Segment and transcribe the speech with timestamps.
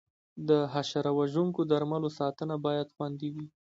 [0.47, 3.47] د حشره وژونکو درملو ساتنه باید خوندي وي.